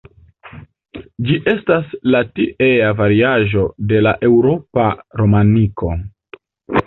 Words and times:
Ĝi 1.27 1.35
estas 1.51 1.91
la 2.15 2.21
tiea 2.39 2.87
variaĵo 3.01 3.65
de 3.91 3.99
la 4.05 4.13
eŭropa 4.29 4.87
romaniko. 5.23 5.93